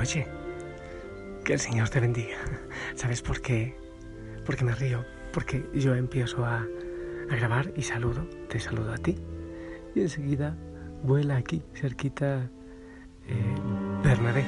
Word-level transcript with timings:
Noche. 0.00 0.26
Que 1.44 1.52
el 1.52 1.60
Señor 1.60 1.90
te 1.90 2.00
bendiga. 2.00 2.38
¿Sabes 2.94 3.20
por 3.20 3.42
qué? 3.42 3.76
Porque 4.46 4.64
me 4.64 4.74
río. 4.74 5.04
Porque 5.30 5.68
yo 5.74 5.94
empiezo 5.94 6.44
a, 6.46 6.66
grabar 7.28 7.70
y 7.76 7.82
saludo. 7.82 8.22
Te 8.48 8.58
saludo 8.58 8.94
a 8.94 8.96
ti. 8.96 9.16
Y 9.94 10.00
enseguida 10.00 10.56
vuela 11.02 11.36
aquí, 11.36 11.62
cerquita, 11.74 12.48
eh, 13.28 13.54
Bernabé. 14.02 14.44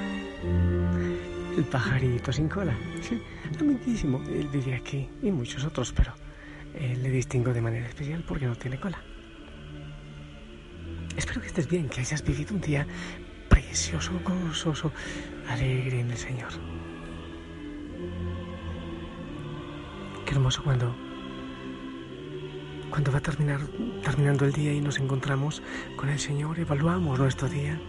El 1.59 1.65
pajarito 1.65 2.33
sin 2.33 2.49
cola. 2.49 2.75
Sí, 3.03 3.21
amiguísimo. 3.61 4.23
Él 4.29 4.49
vive 4.51 4.75
aquí 4.75 5.11
y 5.23 5.31
muchos 5.31 5.67
otros, 5.67 5.93
pero 5.93 6.15
eh, 6.75 6.97
le 6.97 7.11
distingo 7.11 7.53
de 7.53 7.61
manera 7.61 7.87
especial 7.87 8.25
porque 8.27 8.47
no 8.47 8.57
tiene 8.57 8.81
cola. 8.81 8.99
Espero 11.15 11.43
que 11.43 11.49
estés 11.49 11.69
bien, 11.69 11.91
que 11.91 12.01
hayas 12.01 12.25
vivido 12.25 12.55
un 12.55 12.63
día 12.63 12.87
precioso, 13.53 14.13
gozoso, 14.25 14.93
alegre 15.49 16.01
en 16.01 16.11
el 16.11 16.17
Señor. 16.17 16.53
Qué 20.25 20.33
hermoso 20.33 20.63
cuando 20.63 20.95
cuando 22.91 23.11
va 23.11 23.21
terminar 23.21 23.61
terminando 24.05 24.45
el 24.45 24.53
día 24.53 24.71
y 24.75 24.81
nos 24.83 24.99
encontramos 24.99 25.63
con 25.97 26.11
el 26.11 26.19
Señor, 26.19 26.59
evaluamos 26.59 27.19
nuestro 27.19 27.49
día 27.49 27.81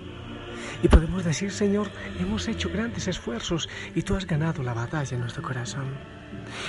y 0.81 0.87
podemos 0.87 1.23
decir, 1.23 1.51
Señor, 1.51 1.91
hemos 2.19 2.47
hecho 2.47 2.69
grandes 2.69 3.07
esfuerzos 3.07 3.67
y 3.95 4.01
tú 4.01 4.15
has 4.15 4.25
ganado 4.25 4.63
la 4.63 4.73
batalla 4.73 5.15
en 5.15 5.21
nuestro 5.21 5.43
corazón. 5.43 5.85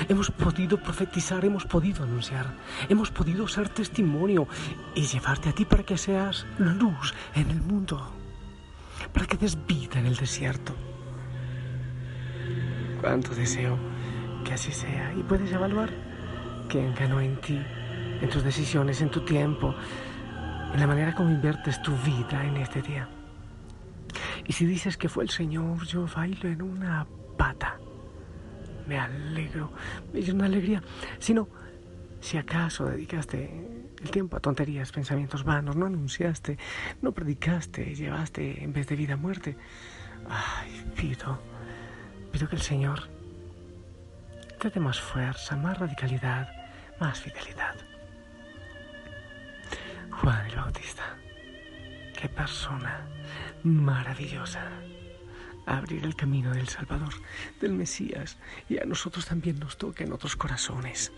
Hemos 0.08 0.30
podido 0.30 0.78
profetizar, 0.78 1.44
hemos 1.44 1.64
podido 1.64 2.04
anunciar, 2.04 2.54
hemos 2.88 3.10
podido 3.10 3.46
ser 3.48 3.68
testimonio 3.68 4.48
y 4.94 5.02
llevarte 5.02 5.48
a 5.48 5.52
ti 5.52 5.64
para 5.64 5.84
que 5.84 5.96
seas 5.96 6.46
luz 6.58 7.14
en 7.34 7.50
el 7.50 7.60
mundo, 7.60 8.12
para 9.12 9.26
que 9.26 9.36
des 9.36 9.56
vida 9.66 9.98
en 9.98 10.06
el 10.06 10.16
desierto. 10.16 10.74
Cuánto 13.00 13.34
deseo 13.34 13.78
que 14.44 14.54
así 14.54 14.72
sea 14.72 15.12
y 15.14 15.22
puedes 15.22 15.52
evaluar 15.52 15.90
quién 16.68 16.94
ganó 16.94 17.20
en 17.20 17.40
ti, 17.40 17.60
en 18.20 18.28
tus 18.28 18.42
decisiones, 18.42 19.00
en 19.00 19.10
tu 19.10 19.20
tiempo, 19.24 19.74
en 20.72 20.80
la 20.80 20.86
manera 20.86 21.14
como 21.14 21.30
inviertes 21.30 21.80
tu 21.82 21.92
vida 21.98 22.44
en 22.44 22.56
este 22.56 22.82
día. 22.82 23.08
Y 24.46 24.52
si 24.52 24.66
dices 24.66 24.96
que 24.96 25.08
fue 25.08 25.24
el 25.24 25.30
Señor, 25.30 25.84
yo 25.86 26.06
bailo 26.06 26.48
en 26.48 26.62
una 26.62 27.06
pata. 27.36 27.78
Me 28.86 28.98
alegro, 28.98 29.72
me 30.12 30.20
llena 30.20 30.34
una 30.34 30.46
alegría. 30.46 30.82
Si 31.18 31.32
no, 31.32 31.48
si 32.20 32.36
acaso 32.36 32.86
dedicaste 32.86 33.73
el 34.04 34.10
tiempo 34.10 34.36
a 34.36 34.40
tonterías, 34.40 34.92
pensamientos 34.92 35.44
vanos, 35.44 35.76
no 35.76 35.86
anunciaste, 35.86 36.58
no 37.00 37.12
predicaste, 37.12 37.94
llevaste 37.94 38.62
en 38.62 38.72
vez 38.72 38.86
de 38.86 38.96
vida 38.96 39.16
muerte, 39.16 39.56
ay, 40.28 40.84
pido, 40.94 41.40
pido 42.30 42.48
que 42.48 42.56
el 42.56 42.62
Señor 42.62 43.08
te 44.60 44.68
dé 44.70 44.78
más 44.78 45.00
fuerza, 45.00 45.56
más 45.56 45.78
radicalidad, 45.78 46.48
más 47.00 47.18
fidelidad. 47.20 47.74
Juan 50.10 50.46
el 50.46 50.56
Bautista, 50.56 51.16
qué 52.18 52.28
persona 52.28 53.06
maravillosa. 53.62 54.70
Abrir 55.66 56.04
el 56.04 56.14
camino 56.14 56.52
del 56.52 56.68
Salvador, 56.68 57.14
del 57.60 57.72
Mesías, 57.72 58.36
y 58.68 58.78
a 58.78 58.84
nosotros 58.84 59.24
también 59.26 59.58
nos 59.58 59.78
toca 59.78 60.04
en 60.04 60.12
otros 60.12 60.36
corazones. 60.36 61.12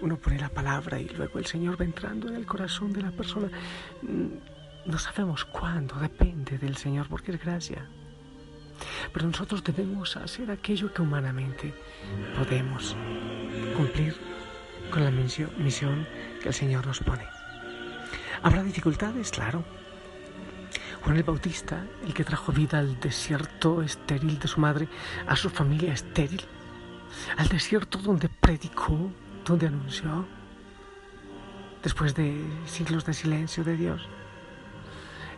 Uno 0.00 0.16
pone 0.16 0.38
la 0.38 0.48
palabra 0.48 1.00
y 1.00 1.08
luego 1.08 1.38
el 1.38 1.46
Señor 1.46 1.80
va 1.80 1.84
entrando 1.84 2.28
en 2.28 2.36
el 2.36 2.46
corazón 2.46 2.92
de 2.92 3.02
la 3.02 3.10
persona. 3.10 3.50
No 4.02 4.98
sabemos 4.98 5.44
cuándo, 5.44 5.96
depende 5.96 6.58
del 6.58 6.76
Señor, 6.76 7.08
porque 7.08 7.32
es 7.32 7.40
gracia. 7.40 7.88
Pero 9.12 9.26
nosotros 9.26 9.62
debemos 9.62 10.16
hacer 10.16 10.50
aquello 10.50 10.92
que 10.92 11.02
humanamente 11.02 11.74
podemos 12.36 12.96
cumplir 13.76 14.16
con 14.90 15.04
la 15.04 15.10
misión 15.10 16.06
que 16.40 16.48
el 16.48 16.54
Señor 16.54 16.86
nos 16.86 17.00
pone. 17.00 17.24
¿Habrá 18.42 18.62
dificultades? 18.62 19.30
Claro. 19.30 19.64
Juan 21.02 21.16
el 21.16 21.24
Bautista, 21.24 21.84
el 22.04 22.14
que 22.14 22.22
trajo 22.22 22.52
vida 22.52 22.78
al 22.78 23.00
desierto 23.00 23.82
estéril 23.82 24.38
de 24.38 24.46
su 24.46 24.60
madre, 24.60 24.88
a 25.26 25.34
su 25.34 25.50
familia 25.50 25.92
estéril, 25.92 26.42
al 27.36 27.48
desierto 27.48 27.98
donde 27.98 28.28
predicó, 28.28 29.10
donde 29.44 29.66
anunció, 29.66 30.24
después 31.82 32.14
de 32.14 32.40
siglos 32.66 33.04
de 33.04 33.14
silencio 33.14 33.64
de 33.64 33.76
Dios, 33.76 34.08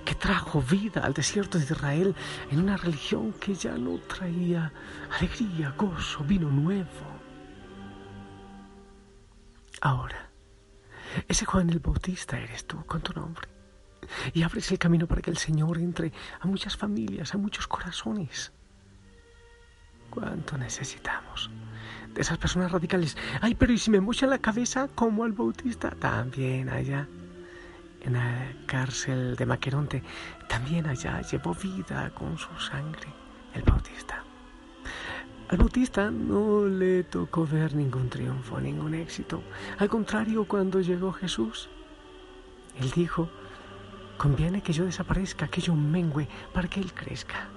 que 0.04 0.14
trajo 0.14 0.60
vida 0.60 1.00
al 1.00 1.14
desierto 1.14 1.56
de 1.56 1.64
Israel 1.64 2.14
en 2.50 2.60
una 2.60 2.76
religión 2.76 3.32
que 3.32 3.54
ya 3.54 3.72
no 3.78 3.96
traía 4.00 4.70
alegría, 5.18 5.74
gozo, 5.78 6.24
vino 6.24 6.50
nuevo. 6.50 7.08
Ahora, 9.80 10.28
ese 11.26 11.46
Juan 11.46 11.70
el 11.70 11.78
Bautista 11.78 12.38
eres 12.38 12.66
tú 12.66 12.84
con 12.84 13.00
tu 13.00 13.14
nombre 13.18 13.53
y 14.32 14.42
abres 14.42 14.70
el 14.70 14.78
camino 14.78 15.06
para 15.06 15.22
que 15.22 15.30
el 15.30 15.38
Señor 15.38 15.78
entre 15.78 16.12
a 16.40 16.46
muchas 16.46 16.76
familias, 16.76 17.34
a 17.34 17.38
muchos 17.38 17.66
corazones. 17.66 18.52
¿Cuánto 20.10 20.56
necesitamos 20.56 21.50
de 22.14 22.20
esas 22.20 22.38
personas 22.38 22.70
radicales? 22.70 23.16
Ay, 23.40 23.54
pero 23.54 23.72
¿y 23.72 23.78
si 23.78 23.90
me 23.90 24.00
mocha 24.00 24.26
la 24.26 24.38
cabeza 24.38 24.88
como 24.94 25.24
al 25.24 25.32
Bautista? 25.32 25.90
También 25.90 26.68
allá, 26.68 27.08
en 28.00 28.12
la 28.12 28.52
cárcel 28.66 29.34
de 29.34 29.46
Maqueronte, 29.46 30.02
también 30.48 30.86
allá 30.86 31.20
llevó 31.22 31.54
vida 31.54 32.10
con 32.14 32.38
su 32.38 32.54
sangre 32.60 33.08
el 33.54 33.62
Bautista. 33.62 34.22
Al 35.48 35.58
Bautista 35.58 36.10
no 36.10 36.66
le 36.66 37.04
tocó 37.04 37.46
ver 37.46 37.74
ningún 37.74 38.08
triunfo, 38.08 38.60
ningún 38.60 38.94
éxito. 38.94 39.42
Al 39.78 39.88
contrario, 39.88 40.46
cuando 40.46 40.80
llegó 40.80 41.12
Jesús, 41.12 41.68
él 42.80 42.90
dijo, 42.92 43.28
Conviene 44.16 44.62
que 44.62 44.72
yo 44.72 44.84
desaparezca, 44.84 45.48
que 45.48 45.60
yo 45.60 45.74
mengue, 45.74 46.28
para 46.52 46.68
que 46.68 46.80
Él 46.80 46.92
crezca. 46.92 47.48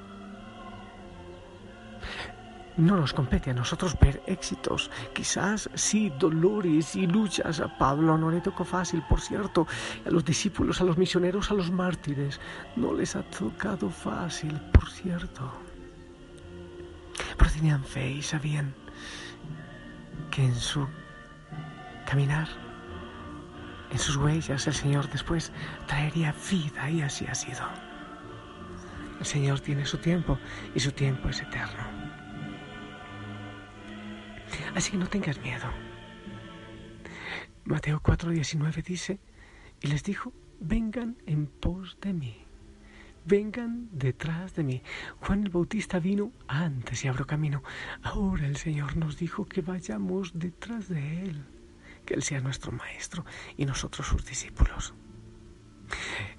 No 2.78 2.96
nos 2.96 3.12
compete 3.12 3.50
a 3.50 3.56
nosotros 3.56 3.98
ver 4.00 4.22
éxitos, 4.28 4.92
quizás 5.12 5.68
sí 5.74 6.14
dolores 6.20 6.96
y 6.96 7.08
luchas. 7.08 7.60
A 7.60 7.76
Pablo 7.76 8.20
no 8.20 8.30
le 8.30 8.40
tocó 8.40 8.64
fácil, 8.64 9.02
por 9.10 9.20
cierto, 9.20 9.66
a 10.06 10.12
los 10.12 10.24
discípulos, 10.24 10.80
a 10.80 10.84
los 10.84 10.96
misioneros, 10.96 11.50
a 11.50 11.56
los 11.56 11.72
mártires, 11.72 12.40
no 12.76 12.94
les 12.94 13.16
ha 13.16 13.24
tocado 13.24 13.90
fácil, 13.90 14.62
por 14.72 14.92
cierto. 14.92 15.52
Pero 17.36 17.52
tenían 17.52 17.84
fe 17.84 18.12
y 18.12 18.22
sabían 18.22 18.76
que 20.30 20.46
en 20.46 20.56
su 20.56 20.88
caminar 22.06 22.48
en 23.92 24.00
sus 24.00 24.18
huellas 24.18 24.68
el 24.68 24.74
Señor 24.74 25.10
después 25.10 25.52
traería 25.88 26.34
vida 26.52 26.90
y 26.90 27.02
así 27.02 27.26
ha 27.28 27.36
sido. 27.36 27.64
El 29.20 29.26
Señor 29.26 29.60
tiene 29.60 29.86
su 29.86 29.98
tiempo 29.98 30.38
y 30.76 30.80
su 30.80 30.92
tiempo 30.92 31.30
es 31.30 31.42
eterno. 31.42 31.84
Así 34.76 34.92
que 34.92 34.98
no 34.98 35.08
tengas 35.08 35.40
miedo. 35.42 35.68
Mateo 37.66 38.00
4:19 38.02 38.84
dice, 38.84 39.20
y 39.82 39.88
les 39.88 40.04
dijo, 40.04 40.34
vengan 40.60 41.18
en 41.26 41.48
pos 41.48 41.98
de 42.02 42.14
mí. 42.14 42.44
vengan 43.26 43.90
detrás 43.92 44.56
de 44.56 44.64
mí. 44.64 44.82
Juan 45.20 45.44
el 45.44 45.50
Bautista 45.50 46.00
vino 46.00 46.32
antes 46.48 47.04
y 47.04 47.08
abrió 47.10 47.28
camino. 47.28 47.62
Ahora 48.02 48.48
el 48.48 48.56
Señor 48.56 48.96
nos 48.96 49.18
dijo 49.18 49.46
que 49.46 49.62
vayamos 49.62 50.32
detrás 50.34 50.88
de 50.88 51.24
Él, 51.24 51.44
que 52.08 52.16
Él 52.16 52.24
sea 52.24 52.40
nuestro 52.40 52.72
Maestro 52.72 53.24
y 53.58 53.66
nosotros 53.66 54.08
sus 54.08 54.26
discípulos. 54.26 54.96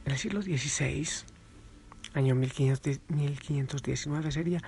En 0.05 0.13
el 0.13 0.19
siglo 0.19 0.43
XVI, 0.43 1.07
año 2.15 2.35
1519 2.35 4.33
sería, 4.33 4.61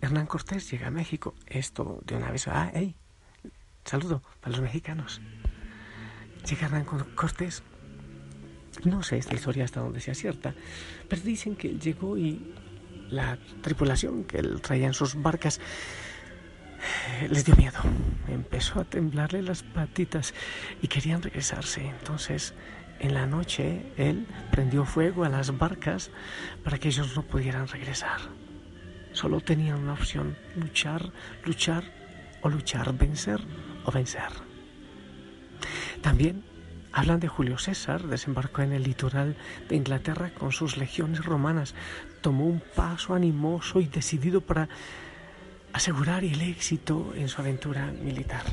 Hernán 0.00 0.26
Cortés 0.26 0.70
llega 0.70 0.88
a 0.88 0.90
México. 0.90 1.34
Esto 1.46 2.00
de 2.04 2.16
una 2.16 2.30
vez, 2.30 2.48
ah, 2.48 2.70
hey, 2.74 2.96
saludo 3.84 4.22
para 4.40 4.50
los 4.56 4.60
mexicanos. 4.60 5.22
Llega 6.48 6.66
Hernán 6.66 6.84
Cortés. 7.14 7.62
No 8.84 9.04
sé 9.04 9.18
esta 9.18 9.34
historia 9.34 9.64
hasta 9.64 9.80
donde 9.80 10.00
sea 10.00 10.14
cierta, 10.14 10.52
pero 11.08 11.22
dicen 11.22 11.54
que 11.54 11.68
él 11.68 11.78
llegó 11.78 12.18
y 12.18 12.52
la 13.08 13.38
tripulación 13.62 14.24
que 14.24 14.38
él 14.38 14.60
traía 14.60 14.88
en 14.88 14.94
sus 14.94 15.14
barcas 15.14 15.60
les 17.28 17.44
dio 17.44 17.56
miedo. 17.56 17.78
Empezó 18.28 18.80
a 18.80 18.84
temblarle 18.84 19.42
las 19.42 19.62
patitas 19.62 20.34
y 20.82 20.88
querían 20.88 21.22
regresarse. 21.22 21.86
Entonces 21.86 22.54
en 23.00 23.14
la 23.14 23.26
noche 23.26 23.92
él 23.96 24.26
prendió 24.50 24.84
fuego 24.84 25.24
a 25.24 25.28
las 25.28 25.56
barcas 25.58 26.10
para 26.62 26.78
que 26.78 26.88
ellos 26.88 27.16
no 27.16 27.22
pudieran 27.22 27.68
regresar. 27.68 28.20
Solo 29.12 29.40
tenían 29.40 29.78
una 29.78 29.92
opción, 29.92 30.36
luchar, 30.56 31.12
luchar 31.44 31.84
o 32.42 32.48
luchar, 32.48 32.92
vencer 32.94 33.40
o 33.84 33.92
vencer. 33.92 34.28
También 36.02 36.44
hablan 36.92 37.20
de 37.20 37.28
Julio 37.28 37.58
César, 37.58 38.02
desembarcó 38.04 38.62
en 38.62 38.72
el 38.72 38.82
litoral 38.82 39.36
de 39.68 39.76
Inglaterra 39.76 40.30
con 40.30 40.52
sus 40.52 40.76
legiones 40.76 41.24
romanas, 41.24 41.74
tomó 42.20 42.46
un 42.46 42.60
paso 42.74 43.14
animoso 43.14 43.80
y 43.80 43.86
decidido 43.86 44.40
para 44.40 44.68
asegurar 45.74 46.22
el 46.22 46.40
éxito 46.40 47.12
en 47.16 47.28
su 47.28 47.40
aventura 47.40 47.92
militar 47.92 48.44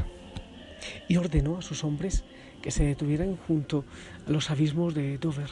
y 1.07 1.17
ordenó 1.17 1.59
a 1.59 1.61
sus 1.61 1.83
hombres 1.83 2.23
que 2.63 2.71
se 2.71 2.83
detuvieran 2.83 3.37
junto 3.37 3.85
a 4.27 4.31
los 4.31 4.49
abismos 4.49 4.95
de 4.95 5.19
Dover 5.19 5.51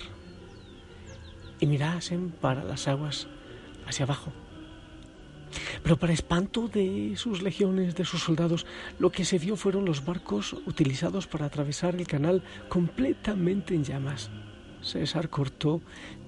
y 1.60 1.68
mirasen 1.68 2.32
para 2.32 2.64
las 2.64 2.88
aguas 2.88 3.28
hacia 3.86 4.06
abajo. 4.06 4.34
Pero 5.84 5.98
para 5.98 6.12
espanto 6.12 6.68
de 6.68 7.14
sus 7.16 7.44
legiones, 7.44 7.94
de 7.94 8.06
sus 8.06 8.24
soldados, 8.24 8.66
lo 8.98 9.12
que 9.12 9.24
se 9.24 9.38
vio 9.38 9.56
fueron 9.56 9.86
los 9.86 10.04
barcos 10.04 10.54
utilizados 10.66 11.28
para 11.28 11.46
atravesar 11.46 11.96
el 11.96 12.08
canal 12.08 12.44
completamente 12.68 13.76
en 13.76 13.84
llamas. 13.84 14.32
César 14.82 15.30
cortó 15.30 15.82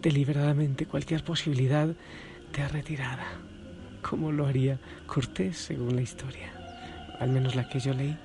deliberadamente 0.04 0.86
cualquier 0.86 1.24
posibilidad 1.24 1.88
de 2.54 2.68
retirada, 2.68 3.26
como 4.02 4.32
lo 4.32 4.46
haría 4.46 4.80
Cortés 5.08 5.58
según 5.58 5.96
la 5.96 6.02
historia, 6.02 6.52
al 7.20 7.30
menos 7.30 7.56
la 7.56 7.68
que 7.68 7.80
yo 7.80 7.94
leí. 7.94 8.18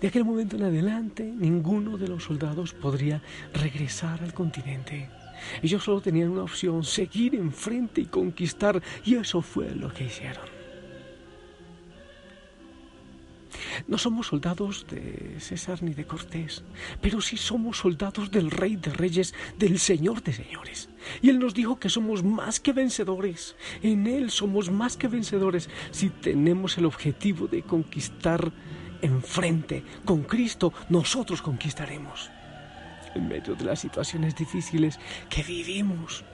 De 0.00 0.08
aquel 0.08 0.24
momento 0.24 0.56
en 0.56 0.64
adelante, 0.64 1.22
ninguno 1.24 1.98
de 1.98 2.08
los 2.08 2.24
soldados 2.24 2.72
podría 2.72 3.20
regresar 3.52 4.22
al 4.22 4.32
continente. 4.32 5.10
Ellos 5.62 5.84
solo 5.84 6.00
tenían 6.00 6.30
una 6.30 6.42
opción, 6.42 6.84
seguir 6.84 7.34
enfrente 7.34 8.00
y 8.02 8.06
conquistar, 8.06 8.82
y 9.04 9.16
eso 9.16 9.42
fue 9.42 9.74
lo 9.74 9.92
que 9.92 10.04
hicieron. 10.04 10.60
No 13.88 13.98
somos 13.98 14.28
soldados 14.28 14.86
de 14.90 15.36
César 15.40 15.82
ni 15.82 15.94
de 15.94 16.04
Cortés, 16.04 16.62
pero 17.00 17.20
sí 17.20 17.36
somos 17.36 17.78
soldados 17.78 18.30
del 18.30 18.50
Rey 18.50 18.76
de 18.76 18.92
Reyes, 18.92 19.34
del 19.58 19.78
Señor 19.78 20.22
de 20.22 20.32
Señores. 20.32 20.89
Y 21.22 21.30
Él 21.30 21.38
nos 21.38 21.54
dijo 21.54 21.78
que 21.78 21.88
somos 21.88 22.22
más 22.22 22.60
que 22.60 22.72
vencedores. 22.72 23.56
En 23.82 24.06
Él 24.06 24.30
somos 24.30 24.70
más 24.70 24.96
que 24.96 25.08
vencedores 25.08 25.68
si 25.90 26.10
tenemos 26.10 26.78
el 26.78 26.86
objetivo 26.86 27.46
de 27.46 27.62
conquistar 27.62 28.52
enfrente, 29.02 29.82
con 30.04 30.22
Cristo, 30.22 30.72
nosotros 30.88 31.42
conquistaremos. 31.42 32.30
En 33.14 33.28
medio 33.28 33.54
de 33.54 33.64
las 33.64 33.80
situaciones 33.80 34.36
difíciles 34.36 34.98
que 35.28 35.42
vivimos. 35.42 36.24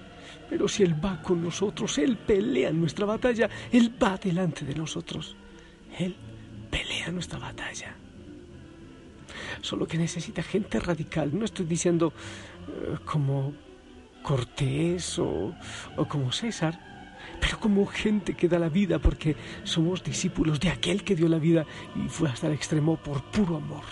Pero 0.48 0.69
si 0.69 0.82
Él 0.82 0.94
va 1.02 1.22
con 1.22 1.42
nosotros, 1.42 1.98
Él 1.98 2.16
pelea 2.16 2.70
nuestra 2.72 3.06
batalla, 3.06 3.48
Él 3.72 3.92
va 4.02 4.16
delante 4.16 4.64
de 4.64 4.74
nosotros. 4.74 5.36
Él 5.98 6.14
pelea 6.70 7.10
nuestra 7.10 7.38
batalla. 7.38 7.96
Solo 9.60 9.86
que 9.86 9.98
necesita 9.98 10.42
gente 10.42 10.78
radical. 10.78 11.30
No 11.36 11.44
estoy 11.44 11.66
diciendo 11.66 12.12
eh, 12.69 12.96
como 13.04 13.54
Cortés 14.26 15.20
o, 15.20 15.55
o 15.96 16.02
como 16.08 16.32
César, 16.32 16.75
pero 17.40 17.61
como 17.61 17.87
gente 17.87 18.34
que 18.34 18.49
da 18.49 18.58
la 18.58 18.69
vida 18.69 18.99
porque 18.99 19.37
somos 19.62 20.02
discípulos 20.02 20.58
de 20.58 20.70
aquel 20.70 21.05
que 21.05 21.14
dio 21.14 21.28
la 21.28 21.38
vida 21.38 21.64
y 21.94 22.08
fue 22.08 22.28
hasta 22.28 22.49
el 22.49 22.55
extremo 22.55 22.96
por 22.96 23.23
puro 23.31 23.56
amor. 23.56 23.84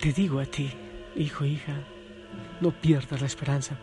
Te 0.00 0.12
digo 0.12 0.40
a 0.40 0.46
ti, 0.46 0.72
hijo, 1.14 1.44
hija, 1.44 1.84
no 2.60 2.72
pierdas 2.72 3.20
la 3.20 3.28
esperanza, 3.28 3.78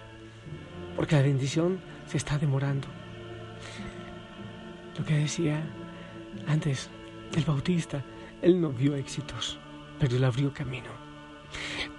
porque 0.97 1.15
la 1.15 1.21
bendición 1.21 1.79
se 2.05 2.17
está 2.17 2.37
demorando. 2.37 2.89
Lo 4.97 5.05
que 5.05 5.13
decía 5.13 5.63
antes, 6.47 6.89
el 7.33 7.45
bautista, 7.45 8.03
él 8.41 8.59
no 8.59 8.71
vio 8.71 8.93
éxitos, 8.97 9.57
pero 9.99 10.17
él 10.17 10.23
abrió 10.25 10.53
camino. 10.53 11.04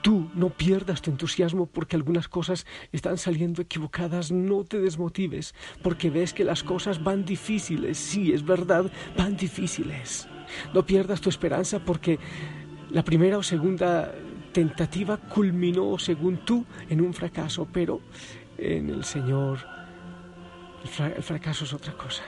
Tú 0.06 0.30
no 0.34 0.50
pierdas 0.50 1.02
tu 1.02 1.10
entusiasmo 1.10 1.66
porque 1.66 1.96
algunas 1.96 2.28
cosas 2.28 2.64
están 2.92 3.18
saliendo 3.18 3.60
equivocadas, 3.60 4.30
no 4.30 4.62
te 4.62 4.78
desmotives 4.78 5.52
porque 5.82 6.10
ves 6.10 6.32
que 6.32 6.44
las 6.44 6.62
cosas 6.62 7.02
van 7.02 7.24
difíciles, 7.24 7.98
sí, 7.98 8.32
es 8.32 8.46
verdad, 8.46 8.88
van 9.18 9.36
difíciles. 9.36 10.28
No 10.72 10.86
pierdas 10.86 11.20
tu 11.20 11.28
esperanza 11.28 11.80
porque 11.80 12.20
la 12.88 13.02
primera 13.02 13.36
o 13.36 13.42
segunda 13.42 14.14
tentativa 14.52 15.16
culminó, 15.16 15.98
según 15.98 16.36
tú, 16.36 16.64
en 16.88 17.00
un 17.00 17.12
fracaso, 17.12 17.66
pero 17.72 18.00
en 18.58 18.90
el 18.90 19.02
Señor 19.02 19.58
el, 20.84 21.22
fracaso 21.24 21.64
es 21.64 21.72
otra 21.72 21.94
cosa. 21.94 22.22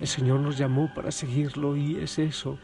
El 0.00 0.06
Señor 0.06 0.40
nos 0.40 0.56
llamó 0.56 0.90
para 0.94 1.10
seguirlo 1.10 1.76
y 1.76 1.96
es 1.96 2.18
eso 2.18 2.58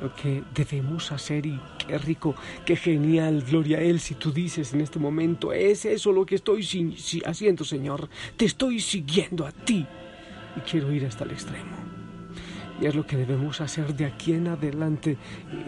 lo 0.00 0.14
que 0.14 0.42
debemos 0.54 1.12
hacer 1.12 1.46
y 1.46 1.60
qué 1.78 1.98
rico, 1.98 2.34
qué 2.64 2.76
genial, 2.76 3.42
gloria 3.42 3.78
a 3.78 3.80
Él, 3.80 4.00
si 4.00 4.14
tú 4.14 4.32
dices 4.32 4.72
en 4.72 4.80
este 4.80 4.98
momento, 4.98 5.52
es 5.52 5.84
eso 5.84 6.12
lo 6.12 6.26
que 6.26 6.36
estoy 6.36 6.66
haciendo, 7.24 7.64
Señor, 7.64 8.08
te 8.36 8.44
estoy 8.44 8.80
siguiendo 8.80 9.46
a 9.46 9.52
ti 9.52 9.86
y 10.56 10.60
quiero 10.60 10.92
ir 10.92 11.06
hasta 11.06 11.24
el 11.24 11.32
extremo. 11.32 11.76
Y 12.80 12.86
es 12.86 12.94
lo 12.96 13.06
que 13.06 13.16
debemos 13.16 13.60
hacer 13.60 13.94
de 13.94 14.06
aquí 14.06 14.32
en 14.32 14.48
adelante 14.48 15.16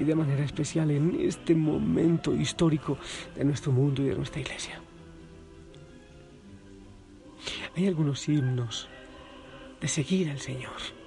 y 0.00 0.04
de 0.04 0.14
manera 0.16 0.44
especial 0.44 0.90
en 0.90 1.20
este 1.20 1.54
momento 1.54 2.34
histórico 2.34 2.98
de 3.36 3.44
nuestro 3.44 3.70
mundo 3.70 4.02
y 4.02 4.06
de 4.06 4.16
nuestra 4.16 4.40
iglesia. 4.40 4.80
Hay 7.76 7.86
algunos 7.86 8.28
himnos 8.28 8.88
de 9.80 9.88
seguir 9.88 10.30
al 10.30 10.40
Señor. 10.40 11.03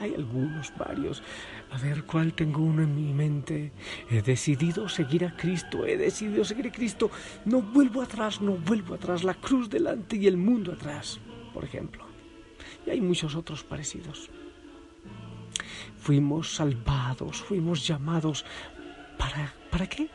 Hay 0.00 0.14
algunos, 0.14 0.72
varios. 0.76 1.22
A 1.70 1.78
ver 1.78 2.04
cuál 2.04 2.32
tengo 2.32 2.62
uno 2.62 2.82
en 2.82 2.94
mi 2.94 3.12
mente. 3.12 3.72
He 4.10 4.22
decidido 4.22 4.88
seguir 4.88 5.24
a 5.24 5.36
Cristo, 5.36 5.86
he 5.86 5.96
decidido 5.96 6.44
seguir 6.44 6.66
a 6.68 6.72
Cristo. 6.72 7.10
No 7.44 7.62
vuelvo 7.62 8.02
atrás, 8.02 8.40
no 8.40 8.52
vuelvo 8.52 8.94
atrás. 8.94 9.24
La 9.24 9.34
cruz 9.34 9.68
delante 9.68 10.16
y 10.16 10.26
el 10.26 10.36
mundo 10.36 10.72
atrás, 10.72 11.20
por 11.52 11.64
ejemplo. 11.64 12.04
Y 12.86 12.90
hay 12.90 13.00
muchos 13.00 13.34
otros 13.34 13.62
parecidos. 13.62 14.30
Fuimos 15.98 16.54
salvados, 16.54 17.42
fuimos 17.42 17.86
llamados. 17.86 18.44
¿Para, 19.16 19.54
¿Para 19.70 19.86
qué? 19.86 20.08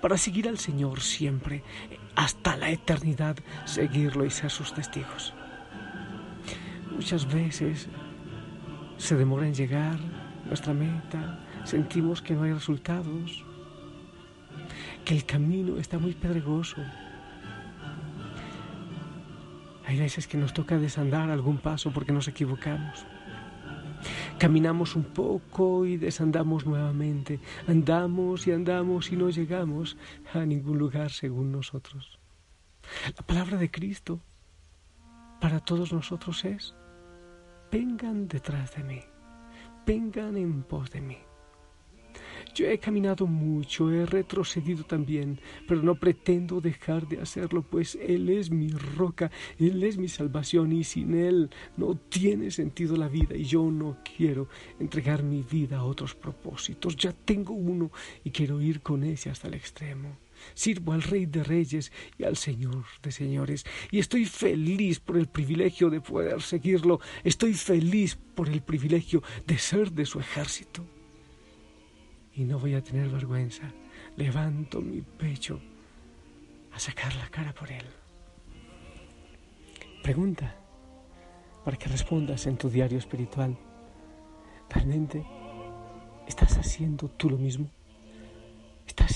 Para 0.00 0.16
seguir 0.16 0.48
al 0.48 0.58
Señor 0.58 1.00
siempre, 1.00 1.62
hasta 2.14 2.56
la 2.56 2.70
eternidad, 2.70 3.36
seguirlo 3.66 4.24
y 4.24 4.30
ser 4.30 4.50
sus 4.50 4.72
testigos. 4.72 5.34
Muchas 6.90 7.32
veces 7.32 7.88
se 8.98 9.16
demora 9.16 9.46
en 9.46 9.54
llegar 9.54 9.98
nuestra 10.46 10.72
meta, 10.72 11.38
sentimos 11.64 12.22
que 12.22 12.34
no 12.34 12.44
hay 12.44 12.52
resultados, 12.52 13.44
que 15.04 15.14
el 15.14 15.24
camino 15.24 15.78
está 15.78 15.98
muy 15.98 16.14
pedregoso. 16.14 16.76
Hay 19.86 19.98
veces 19.98 20.26
que 20.26 20.36
nos 20.36 20.52
toca 20.52 20.78
desandar 20.78 21.30
algún 21.30 21.58
paso 21.58 21.92
porque 21.92 22.12
nos 22.12 22.26
equivocamos. 22.26 23.06
Caminamos 24.38 24.96
un 24.96 25.04
poco 25.04 25.86
y 25.86 25.96
desandamos 25.96 26.66
nuevamente. 26.66 27.40
Andamos 27.66 28.46
y 28.46 28.52
andamos 28.52 29.10
y 29.12 29.16
no 29.16 29.30
llegamos 29.30 29.96
a 30.34 30.40
ningún 30.40 30.78
lugar 30.78 31.10
según 31.10 31.52
nosotros. 31.52 32.18
La 33.16 33.24
palabra 33.24 33.56
de 33.56 33.70
Cristo 33.70 34.20
para 35.40 35.60
todos 35.60 35.92
nosotros 35.92 36.44
es, 36.44 36.74
vengan 37.78 38.26
detrás 38.26 38.74
de 38.74 38.82
mí 38.82 39.00
vengan 39.86 40.36
en 40.36 40.62
pos 40.62 40.90
de 40.90 41.00
mí. 41.00 41.18
Yo 42.54 42.66
he 42.66 42.78
caminado 42.78 43.26
mucho, 43.26 43.92
he 43.92 44.06
retrocedido 44.06 44.84
también, 44.84 45.38
pero 45.68 45.82
no 45.82 45.94
pretendo 45.94 46.60
dejar 46.60 47.06
de 47.06 47.20
hacerlo, 47.20 47.62
pues 47.62 47.98
Él 48.00 48.30
es 48.30 48.50
mi 48.50 48.70
roca, 48.70 49.30
Él 49.58 49.82
es 49.84 49.98
mi 49.98 50.08
salvación 50.08 50.72
y 50.72 50.82
sin 50.82 51.14
Él 51.14 51.50
no 51.76 51.96
tiene 51.96 52.50
sentido 52.50 52.96
la 52.96 53.08
vida 53.08 53.36
y 53.36 53.44
yo 53.44 53.70
no 53.70 53.98
quiero 54.16 54.48
entregar 54.80 55.22
mi 55.22 55.42
vida 55.42 55.78
a 55.78 55.84
otros 55.84 56.14
propósitos. 56.14 56.96
Ya 56.96 57.12
tengo 57.12 57.52
uno 57.52 57.90
y 58.24 58.30
quiero 58.30 58.60
ir 58.60 58.80
con 58.80 59.04
ese 59.04 59.28
hasta 59.28 59.48
el 59.48 59.54
extremo. 59.54 60.25
Sirvo 60.54 60.92
al 60.92 61.02
Rey 61.02 61.26
de 61.26 61.42
Reyes 61.42 61.92
y 62.18 62.24
al 62.24 62.36
Señor 62.36 62.84
de 63.02 63.12
Señores, 63.12 63.64
y 63.90 63.98
estoy 63.98 64.24
feliz 64.24 65.00
por 65.00 65.16
el 65.16 65.28
privilegio 65.28 65.90
de 65.90 66.00
poder 66.00 66.42
seguirlo, 66.42 67.00
estoy 67.24 67.54
feliz 67.54 68.16
por 68.34 68.48
el 68.48 68.62
privilegio 68.62 69.22
de 69.46 69.58
ser 69.58 69.92
de 69.92 70.06
su 70.06 70.20
ejército. 70.20 70.84
Y 72.34 72.44
no 72.44 72.58
voy 72.58 72.74
a 72.74 72.82
tener 72.82 73.08
vergüenza, 73.08 73.72
levanto 74.16 74.80
mi 74.80 75.00
pecho 75.00 75.60
a 76.72 76.78
sacar 76.78 77.14
la 77.16 77.28
cara 77.30 77.54
por 77.54 77.70
él. 77.72 77.84
Pregunta 80.02 80.54
para 81.64 81.76
que 81.76 81.88
respondas 81.88 82.46
en 82.46 82.56
tu 82.56 82.70
diario 82.70 82.96
espiritual. 82.96 83.58
¿Realmente 84.70 85.26
estás 86.28 86.56
haciendo 86.58 87.08
tú 87.08 87.28
lo 87.28 87.38
mismo? 87.38 87.68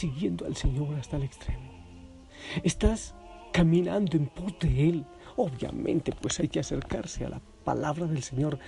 Siguiendo 0.00 0.46
al 0.46 0.56
Señor 0.56 0.94
hasta 0.94 1.18
el 1.18 1.24
extremo. 1.24 1.70
Estás 2.64 3.14
caminando 3.52 4.16
en 4.16 4.28
pos 4.28 4.58
de 4.58 4.88
Él. 4.88 5.04
Obviamente, 5.36 6.10
pues 6.18 6.40
hay 6.40 6.48
que 6.48 6.58
acercarse 6.58 7.26
a 7.26 7.28
la 7.28 7.42
palabra 7.64 8.06
del 8.06 8.22
Señor 8.22 8.58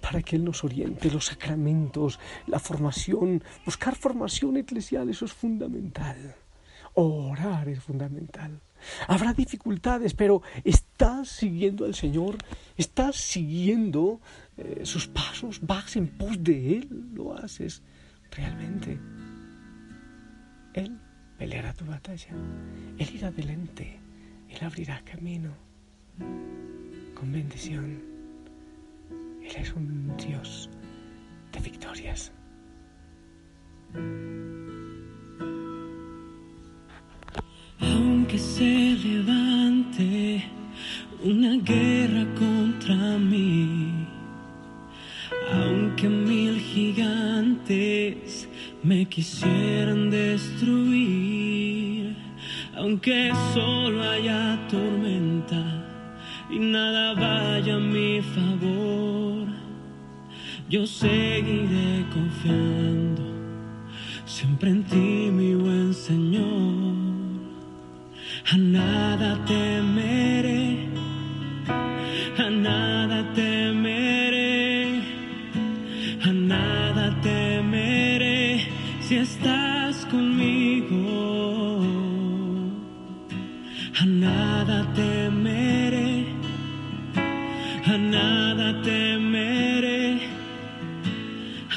para 0.00 0.22
que 0.22 0.34
Él 0.34 0.42
nos 0.42 0.64
oriente, 0.64 1.08
los 1.08 1.26
sacramentos, 1.26 2.18
la 2.48 2.58
formación, 2.58 3.44
buscar 3.64 3.94
formación 3.94 4.56
eclesial, 4.56 5.08
eso 5.08 5.24
es 5.24 5.32
fundamental. 5.32 6.34
Orar 6.94 7.68
es 7.68 7.80
fundamental. 7.80 8.60
Habrá 9.06 9.34
dificultades, 9.34 10.14
pero 10.14 10.42
estás 10.64 11.28
siguiendo 11.28 11.84
al 11.84 11.94
Señor, 11.94 12.38
estás 12.76 13.14
siguiendo 13.14 14.20
eh, 14.56 14.80
sus 14.82 15.06
pasos, 15.06 15.60
vas 15.62 15.94
en 15.94 16.08
pos 16.08 16.42
de 16.42 16.78
Él, 16.78 17.12
lo 17.14 17.38
haces 17.38 17.82
realmente. 18.32 18.98
Él 20.74 20.98
peleará 21.38 21.72
tu 21.74 21.84
batalla. 21.84 22.28
Él 22.98 23.08
irá 23.14 23.28
adelante. 23.28 23.98
Él 24.48 24.58
abrirá 24.62 25.00
camino 25.04 25.50
con 27.14 27.32
bendición. 27.32 28.00
Él 29.42 29.52
es 29.56 29.72
un 29.74 30.16
Dios 30.16 30.70
de 31.52 31.60
victorias. 31.60 32.32
Aunque 37.80 38.38
se 38.38 38.96
yo 60.68 60.86
seguiré 60.86 62.04
confiando 62.12 63.22
siempre 64.26 64.70
en 64.70 64.82
ti, 64.84 65.30
mi 65.30 65.54
buen 65.54 65.92
Señor. 65.94 66.94
A 68.52 68.56
nada 68.56 69.44
temeré, 69.44 69.71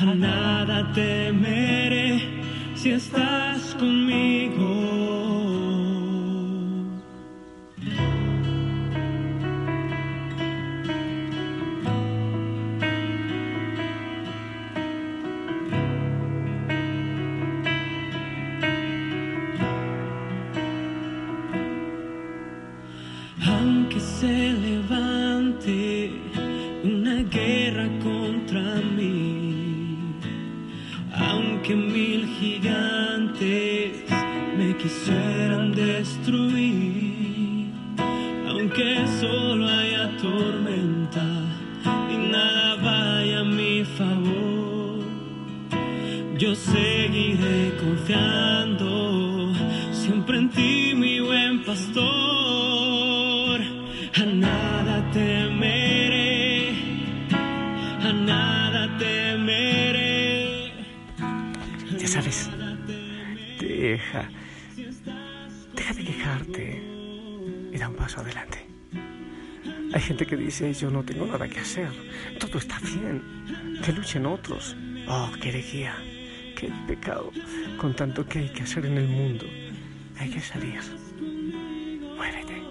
a 0.01 0.13
nada 0.13 0.91
temeré 0.93 2.19
si 2.75 2.91
estás 2.91 3.75
conmigo. 3.75 5.24
Ya 62.05 62.11
sabes, 62.11 62.51
deja, 63.59 64.29
deja 65.73 65.93
de 65.95 66.03
quejarte 66.03 66.83
y 67.73 67.77
da 67.79 67.89
un 67.89 67.95
paso 67.95 68.21
adelante. 68.21 68.63
Hay 69.91 70.01
gente 70.01 70.27
que 70.27 70.37
dice, 70.37 70.71
yo 70.71 70.91
no 70.91 71.01
tengo 71.01 71.25
nada 71.25 71.47
que 71.47 71.61
hacer, 71.61 71.89
todo 72.39 72.59
está 72.59 72.77
bien, 72.81 73.23
que 73.83 73.91
luchen 73.91 74.27
otros. 74.27 74.77
Oh, 75.07 75.31
qué 75.41 75.49
herejía, 75.49 75.95
qué 76.55 76.71
pecado, 76.87 77.31
con 77.79 77.95
tanto 77.95 78.23
que 78.27 78.37
hay 78.37 78.49
que 78.49 78.61
hacer 78.61 78.85
en 78.85 78.99
el 78.99 79.07
mundo. 79.07 79.47
Hay 80.19 80.29
que 80.29 80.41
salir. 80.41 80.81
Muévete, 82.15 82.61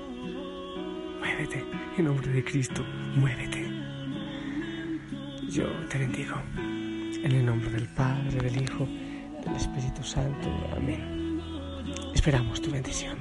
muévete, 1.19 1.65
en 1.99 2.05
nombre 2.05 2.29
de 2.29 2.45
Cristo, 2.45 2.85
muévete. 3.17 3.69
Yo 5.49 5.67
te 5.91 5.99
bendigo, 5.99 6.37
en 6.57 7.33
el 7.33 7.45
nombre 7.45 7.71
del 7.71 7.89
Padre, 7.89 8.39
del 8.39 8.63
Hijo, 8.63 8.87
del 9.45 9.57
Espíritu 9.57 10.03
Santo. 10.03 10.49
Amén. 10.77 11.41
Esperamos 12.15 12.61
tu 12.61 12.71
bendición. 12.71 13.19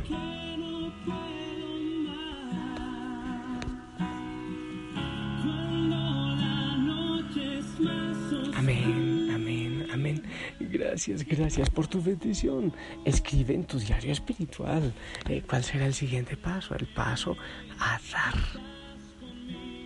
Amén, 8.55 9.29
amén, 9.33 9.87
amén. 9.91 10.23
Gracias, 10.59 11.25
gracias 11.25 11.69
por 11.69 11.87
tu 11.87 12.01
bendición. 12.01 12.73
Escribe 13.03 13.53
en 13.53 13.65
tu 13.65 13.77
diario 13.77 14.11
espiritual 14.11 14.93
eh, 15.27 15.43
cuál 15.47 15.63
será 15.63 15.85
el 15.85 15.93
siguiente 15.93 16.37
paso, 16.37 16.75
el 16.75 16.87
paso 16.87 17.35
a 17.79 17.99
dar. 18.11 18.35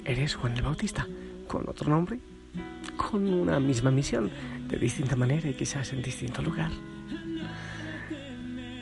¿Eres 0.06 0.36
Juan 0.36 0.56
el 0.56 0.62
Bautista? 0.62 1.08
¿Con 1.48 1.68
otro 1.68 1.90
nombre? 1.90 2.20
Con 2.96 3.28
una 3.34 3.60
misma 3.60 3.92
misión, 3.92 4.30
de 4.68 4.78
distinta 4.78 5.16
manera 5.16 5.50
y 5.50 5.54
quizás 5.54 5.94
en 5.94 6.02
distinto 6.02 6.42
lugar. 6.42 6.72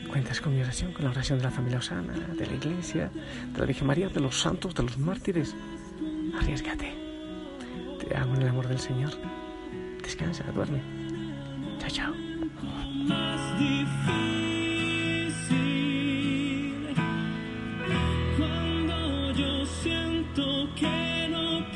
Cuentas 0.10 0.40
con 0.40 0.56
mi 0.56 0.62
oración, 0.62 0.94
con 0.94 1.04
la 1.04 1.12
oración 1.12 1.40
de 1.40 1.44
la 1.44 1.52
familia 1.52 1.80
Osana, 1.80 2.14
de 2.14 2.46
la 2.46 2.54
iglesia, 2.54 3.12
de 3.54 3.60
la 3.60 3.66
Virgen 3.66 3.88
María, 3.88 4.08
de 4.08 4.22
los 4.22 4.40
santos, 4.40 4.74
de 4.74 4.84
los 4.84 4.98
mártires. 4.98 5.54
Arriesgate. 6.40 6.94
Te 8.00 8.16
amo 8.16 8.36
en 8.36 8.44
el 8.44 8.48
amor 8.50 8.68
del 8.68 8.80
Señor. 8.80 9.12
Descansa, 10.02 10.44
duerme. 10.54 10.82
Chao, 11.80 11.90
chao. 11.90 12.14
más 13.08 13.60
difícil 13.60 14.56
cuando 18.38 19.32
yo 19.34 19.66
siento 19.66 20.70
que 20.76 21.28
no 21.30 21.70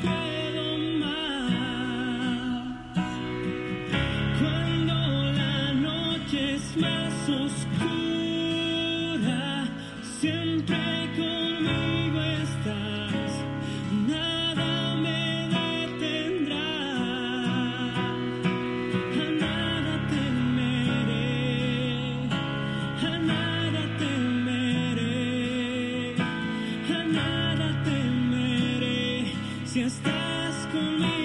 Si 29.72 29.82
estás 29.82 30.66
conmigo. 30.72 31.19